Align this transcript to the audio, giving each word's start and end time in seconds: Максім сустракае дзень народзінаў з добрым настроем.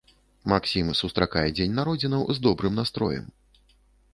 Максім 0.53 0.87
сустракае 1.01 1.45
дзень 1.57 1.75
народзінаў 1.81 2.23
з 2.39 2.43
добрым 2.47 2.73
настроем. 2.81 3.25